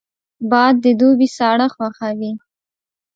[0.49, 2.31] باد د دوبي ساړه خوښوي